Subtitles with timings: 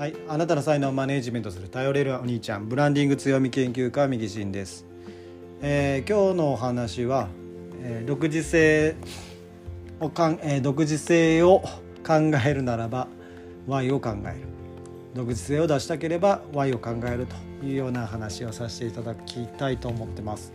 [0.00, 4.86] はい、あなたの才能をマネジメントする頼れるお兄ちゃんブランディング強み研究家右進です、
[5.60, 7.28] えー今日のお話は、
[7.82, 8.96] えー独自性
[10.00, 11.60] をかん、えー独自性を
[12.02, 13.08] 考えるならば
[13.66, 14.46] Y を考える
[15.12, 17.26] 独自性を出したければ Y を考える
[17.60, 20.54] というような話をさせていただきたいと思ってます。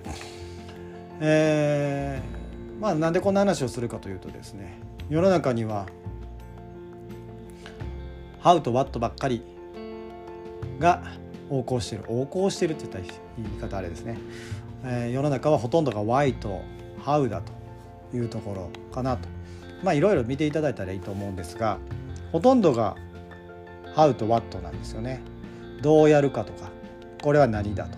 [1.21, 5.85] えーまあなんでこんな話をするかというとですね世の中には
[8.45, 9.41] 「How と What」ばっかり
[10.79, 11.01] が
[11.49, 12.03] 横行してる。
[12.07, 13.03] 横行してるって言ったら
[13.37, 14.17] 言い方あれですね、
[14.83, 16.61] えー世の中はほとんどが Why と
[17.03, 19.27] How だというところかなと。
[19.83, 21.79] まあいろいろ見ていただいたらいいと思うんですが
[22.31, 22.95] ほとんどが
[23.95, 25.21] How と What なんですよね。
[25.81, 26.69] どうやるかとか
[27.23, 27.97] これは何だと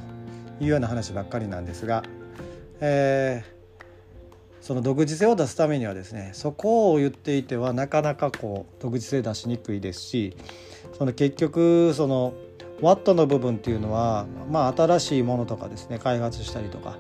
[0.62, 2.04] いうような話ばっかりなんですが、
[2.80, 3.57] えー
[4.68, 10.36] その独自性を出すためにはですねそこを言っていてはなかなかこう独自性出しにくいですし
[10.98, 12.34] その結局その
[12.82, 16.98] ワットの部分っていうのは、まあ、新しいものとかですね開発したりとか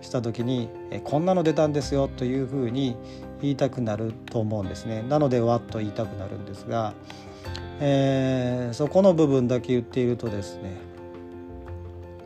[0.00, 2.94] した時にえこんなの出たんですよというふうに
[3.42, 5.02] 言いたくなると思うんですね。
[5.02, 6.94] なのでワット言いたくなるんですが、
[7.80, 10.76] えーそこの部分だけ言っているとですね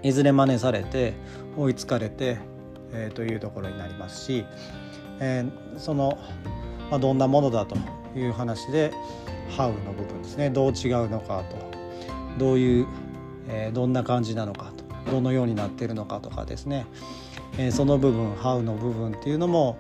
[0.03, 1.15] いずれ真似されて
[1.57, 2.39] 追いつかれて、
[2.93, 4.45] えーというところになりますし、
[5.21, 6.19] えーその、
[6.91, 7.77] まあ、どんなものだと
[8.17, 8.93] いう話で
[9.57, 10.51] 「How」の部分ですね。
[10.51, 11.57] どう違うのかと。
[12.39, 12.87] どういう、
[13.49, 15.11] えーどんな感じなのかと。
[15.11, 16.87] どのようになってるのかとかですね、
[17.59, 19.77] えーその部分「How」の部分っていうのも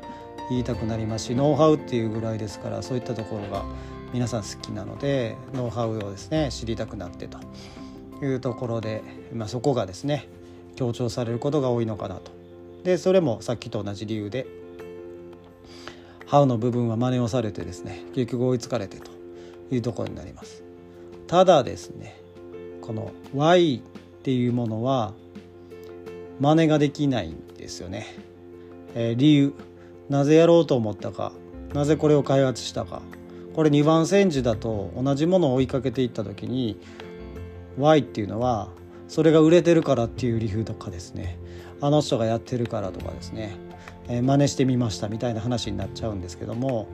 [0.50, 3.64] 言いたくなりますしノウハウっていうぐらいですからそういったところが
[4.12, 7.38] 皆さん好きなのでノウハウをですね知りたくなってと
[8.24, 10.28] いうところで、まあ、そこがですね
[10.76, 12.41] 強調されることが多いのかなと。
[12.84, 14.46] でそれもさっきと同じ理由で
[16.26, 19.10] 「ハウの部分は真似をされてですね結局追いつかれてと
[19.70, 20.64] いうところになります。
[21.26, 22.20] ただですね
[22.80, 23.80] この Y っ
[24.22, 25.14] ていうものは
[26.40, 28.06] 真似ができないんですよね。
[28.94, 29.54] えー理由
[30.08, 31.32] なぜやろうと思ったか
[31.72, 33.02] なぜこれを開発したか
[33.54, 36.78] これ2番煎じだと同じものを追いかけていった時に
[37.78, 38.68] Y っていうのは
[39.08, 41.38] それが売れてるからっていう理由とかですね
[41.82, 43.56] あの人がやってるからとかですね、
[44.08, 46.88] えー真似してみましたみたいな話になっちゃうんですけども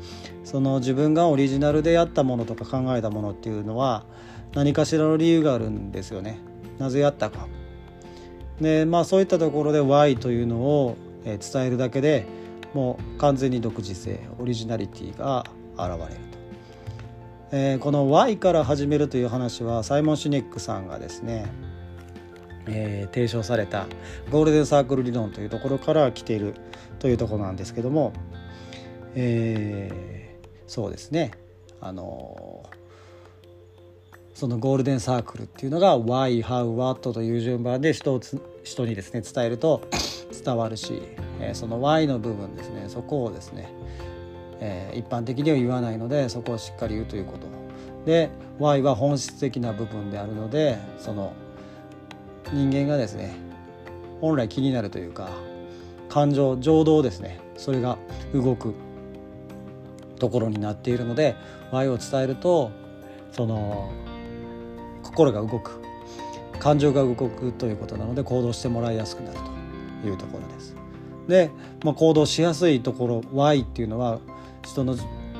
[0.44, 4.04] その自分がオリジナルでやったものとか考えたものっていうのは
[4.54, 6.38] 何かしらの理由があるんですよね。
[6.78, 7.46] なぜやったか。
[8.60, 12.26] でまあそういったところで Y というのを伝えるだけで
[12.74, 15.44] もう完全に独自性オリジナリティが
[15.76, 16.38] 現れると、
[17.52, 21.46] えーこの Y から始めるという話はサイモン・シュネックさんがですね、
[22.68, 23.86] えー提唱された
[24.30, 26.54] ゴールデンサークル理論というところから来ている
[26.98, 28.12] というところなんですけども、
[29.14, 30.18] えー
[30.66, 31.30] そうですね。
[31.80, 32.68] あの
[34.34, 38.20] そのゴールデンサークルっていうのが Why, How, What という順番で人を
[38.62, 39.82] 人にですね伝えると
[40.44, 41.02] 伝わるし、
[41.40, 43.68] えーその Why の部分ですねそこをですね、
[44.60, 47.46] えー一般的には言わないのでそこをしっかり言うということ。
[48.04, 48.30] で
[48.60, 51.32] Why は本質的な部分であるのでその
[52.52, 53.34] 人間がですね
[54.20, 55.30] 本来気になるというか
[56.08, 57.98] 感情情動ですねそれが
[58.32, 58.74] 動く
[60.18, 61.36] ところになっているので
[61.70, 62.70] Y を伝えると
[63.32, 63.92] その
[65.02, 65.80] 心が動く
[66.58, 69.38] 感情が動くということなので行動してもらいやすくなる
[70.02, 70.74] というところです。
[71.28, 71.50] で、
[71.84, 74.18] まあ、行動しやすいところ Y っていうのは
[74.64, 74.96] 人の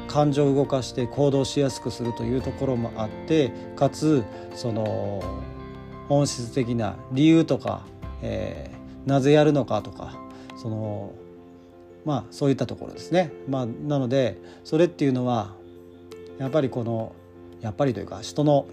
[0.07, 5.23] 感情を動かして行動しやすくするというところもあってかつその
[6.09, 7.83] 本質的な理由とか、
[8.23, 10.13] えーなぜやるのかとか
[10.57, 11.13] その
[12.05, 13.33] まあそういったところですね。
[13.49, 15.55] まあ、なのでそれっていうのは
[16.39, 17.13] やっぱりこの
[17.63, 18.67] やっぱりというか人の、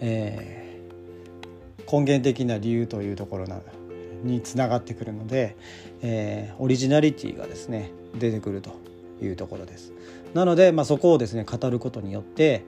[0.00, 0.58] えー
[1.90, 3.60] 根源的な理由というところな
[4.22, 5.56] につながってくるので、
[6.02, 8.72] えーオリジナリティがですね出てくると
[9.22, 9.92] いうところです。
[10.34, 12.62] なので、まあ、そこをですね語ることによって、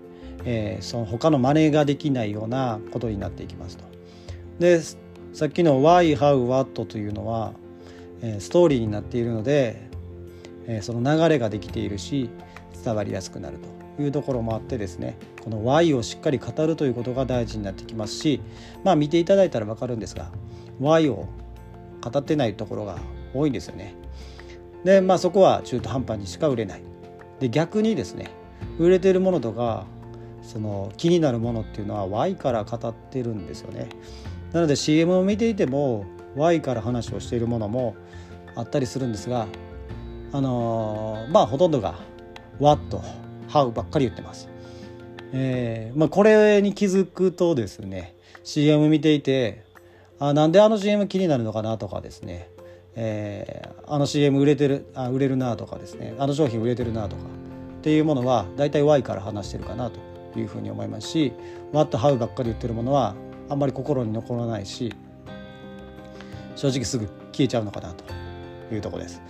[0.44, 3.84] えーその他の真似ができないようなことになっていきますと。
[4.58, 4.80] で
[5.32, 7.52] さっきの「Why, How, What」というのは、
[8.22, 9.88] えーストーリーになっているので、
[10.66, 12.30] えーその流れができているし
[12.84, 13.58] 伝わりやすくなる
[13.96, 18.40] というところもあってですねこの Why をしっかり語るということが大事になってきますし
[18.84, 20.30] まあ見ていただいたら分かるんですが
[20.80, 21.26] Y を
[22.02, 22.98] 語ってないところが
[23.34, 23.94] 多いんですよね。
[24.84, 26.82] でまあそこは中途半端にしか売れない。
[27.38, 28.30] で逆にですね
[28.78, 29.86] 売れてるものとか
[30.42, 33.88] その気になるものっていうのは Y から語ってるんですよね。
[34.52, 36.04] なので CM を見ていても
[36.36, 37.94] Y から話をしているものも
[38.54, 39.46] あったりするんですが
[40.32, 41.94] あのーまあほとんどが
[42.58, 43.00] What
[43.48, 44.48] How ばっかり言ってます。
[45.32, 49.64] えーまあ、これに気づくとですね CM 見ていて
[50.18, 52.50] あなんであの CM 気になるのかなとかですね、
[52.96, 57.22] えー、あの CM 売れてるあ売れるなとかですねあの商品売れてるなとか
[57.78, 60.00] っていうものは大体 Y から話してるかなと
[60.38, 61.32] いうふうに思いますし
[61.72, 63.14] What How ばっかり言ってるものは
[63.48, 64.94] あんまり心に残らないし
[66.56, 68.04] 正直すぐ消えちゃうのかなと
[68.72, 69.22] いうとこです。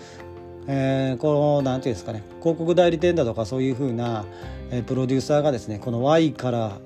[0.66, 4.24] えー、この何て言うんですかね広告代理店だとかそういうふうな、
[4.70, 6.78] えー、プロデューサーがですねこの Y から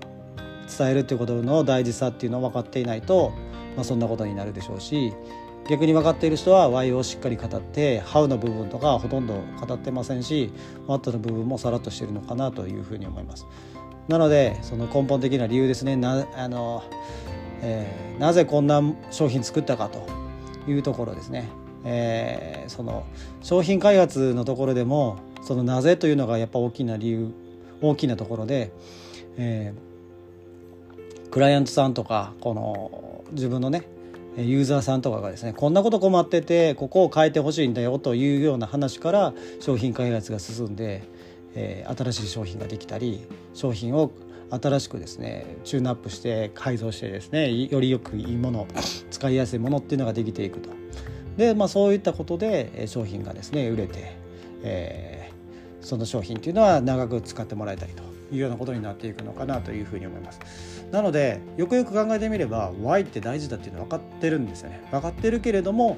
[0.79, 3.33] 伝えるっていうことの大事さっていうのを分かっていないと、
[3.75, 5.13] まあ、そんなことになるでしょうし
[5.69, 10.53] 逆に分かっている人は Y をしっかり語って How の部分とかほとんど語ってませんし
[10.87, 13.47] What の部分もさらっとしてるのかなというふうに思います。
[14.09, 16.83] なのでその根本的な理由ですねなあの、
[17.63, 20.07] えー、なぜこんな商品作ったかと
[20.71, 21.49] いうところですね。
[21.87, 23.05] えー、その
[23.43, 27.31] 商品開発のところでもそのなぜというのがやっぱ大きな理由
[27.83, 28.73] 大きなところで、
[29.37, 33.87] えー、クライアントさんとかこの自分のね
[34.37, 41.05] ユーザーさんとかがですねこんなこと困っててここを変えてほしいんだよというような話から商品開発が進んで、
[41.55, 44.11] えー、新しい商品ができたり商品を
[44.51, 48.67] 新しくですねチューンアップして改造してですねよりよくいいもの
[49.11, 50.71] 使いやすいものっていうのができていくと。
[51.37, 54.17] で、まあ、そういったことで商品がですね売れて、
[54.63, 58.03] えー、その商品っていうのは長く使ってもらえたりと
[58.33, 60.87] いうようなことになっていくのかなというふうに思います。
[60.93, 64.87] なのでよくよく考えてみれば Y って大事だっていうのは分かってるんですよね。
[64.93, 65.97] 分かってるけれども、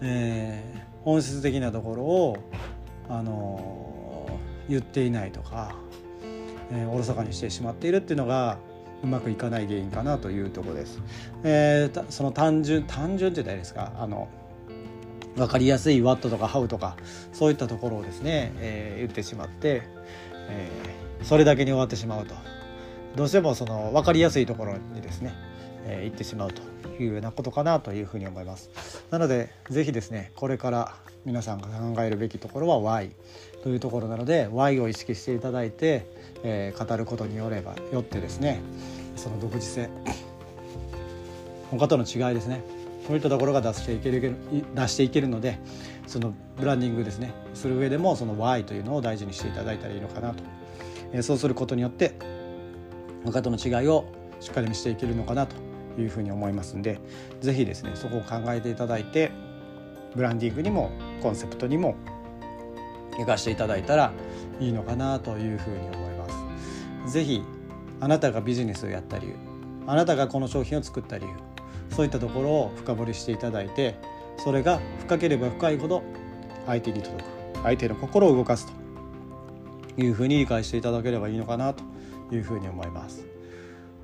[0.00, 2.36] えー、本質的なところを、
[3.08, 3.99] あの、
[4.70, 5.74] 言っていないとか、
[6.70, 8.58] えー、おろそかにしてしまっているっていうのが
[9.02, 11.00] うまくいかない原因かなというところです。
[11.44, 13.92] えー、その単純単純って言ったらいいですか？
[13.98, 14.28] あの
[15.36, 16.96] 分かりやすいワットとかハウとか
[17.32, 19.82] そういったところをですね、えー、言ってしまって、
[20.48, 22.34] えー、それだけに終わってしまうと。
[23.16, 25.34] どうしてもその分かりやすいところにですね、
[25.86, 26.62] えー、行ってしまうと
[27.02, 28.70] いうようなことかなというふうに思います。
[29.10, 30.94] なので是非ですねこれから
[31.24, 33.12] 皆さんが考えるべきところは Y
[33.62, 36.06] というところなので Y を意識していただいて、
[36.42, 38.60] えー、語ることによればよってですね
[39.16, 39.90] その独自性
[41.70, 42.62] 他との違いですね
[43.06, 44.34] そういったところが出していける
[44.74, 45.58] 出していけるので
[46.06, 50.42] そのブランディングですねする上でもその Y というのを大事にしていただいたらいいのかなと、
[51.12, 52.14] えそうすることによって
[53.24, 54.06] 他との違いを
[54.40, 55.70] しっかり見せていけるのかなと。
[55.98, 57.00] いうふうに思いますんで
[57.40, 59.30] 是非ですねそこを考えていただいて
[60.14, 60.90] ブランディングにも
[61.22, 61.94] コンセプトにも
[63.20, 64.12] 生かしていただいたら
[64.58, 66.28] いいのかなというふうに思いま
[67.06, 67.12] す。
[67.12, 67.42] 是非
[68.00, 69.34] あなたがビジネスをやった理由
[69.86, 71.32] あなたがこの商品を作った理由
[71.90, 73.96] そういったところを深掘りしていただいて
[74.38, 76.02] それが深ければ深いほど
[76.66, 77.26] 相手に届く
[77.62, 78.66] 相手の心を動かす
[79.96, 81.84] というふうに理解していただければいいのかなと
[82.32, 83.26] いうふうに思います。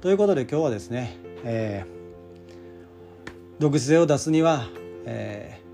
[0.01, 4.67] ということで今日はですね、えー、独自性を出すには、
[5.07, 5.66] えー、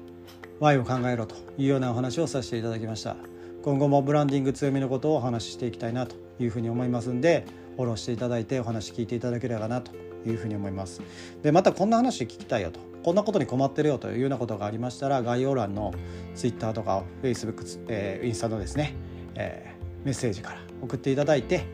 [0.62, 3.16] Y を考えろというようなお話をさせていただきました。
[3.64, 7.44] 今後もブランディング強みのことをお話ししていきたいなというふうに思いますんで
[7.74, 9.90] フォローしていただいてお話聞いていただければなと
[10.24, 11.02] いうふうに思います。
[11.42, 12.78] でまたこんな話聞きたいよと。
[13.02, 15.92] こんなことに困ってるよというようなことがありましたら概要欄の
[16.36, 18.94] Twitter とか Facebook、えー、インスタのですね、
[19.34, 21.66] えー、メッセージから送っていただいて、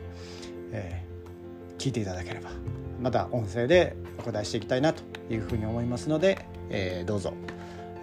[0.71, 2.49] えー、聞いていただければ
[2.99, 7.35] また音声でお答えしていきたいなというふうに思いますので、えー、どうぞ、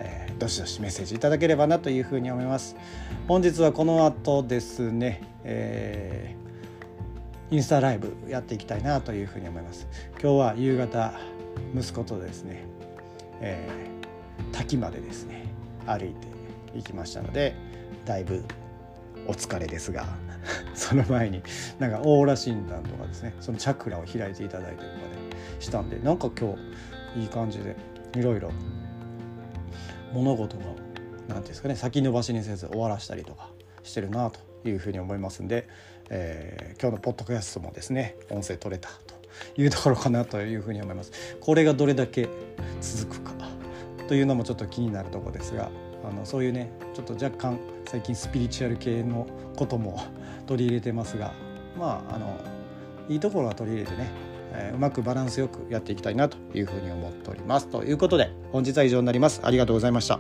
[0.00, 2.76] えー、どしどしメッセージいただければなというふうに思います。
[3.28, 6.46] 本日はこの後ですね、えー
[7.48, 9.86] インスタライブやっていきたいなというふうに思います。
[10.20, 11.12] 今日は夕方
[11.74, 12.64] 息子とですね、
[13.40, 15.44] えー、滝までですね
[15.86, 17.54] 歩いていきましたので
[18.04, 18.44] だいぶ
[19.26, 20.06] お疲れですが
[20.74, 21.42] その前に
[21.78, 24.96] なんかオーラ診断とかですねそのチャクラを開いていただいたりとかね
[25.58, 26.54] したんでなんか今
[27.14, 27.76] 日いい感じで
[28.14, 28.50] いろいろ
[30.16, 30.76] 物事の何て
[31.28, 33.50] 言うんですかね先延ばしにせず終わらしたりとか
[33.82, 35.68] してるなというふうに思いますんで、
[36.10, 39.14] えー、今日のポッドキャストもですね音声取れたと
[39.60, 41.12] いうところかなというふうに思います。
[41.40, 42.28] これがどれだけ
[42.80, 43.32] 続くか
[44.08, 45.70] というのもちょっと気になるとこですが
[46.08, 50.00] あのそういうねちょっと若干最近スピリチュアル系のことも
[50.46, 51.34] 取り入れてますが
[51.76, 52.38] まああの
[53.08, 54.10] いいところは取り入れてね、
[54.52, 57.68] え、うまくバランスよくやっていきたいなというふうに思っております。
[57.68, 59.40] ということで本日は以上になります。
[59.44, 60.18] ありがとうございました。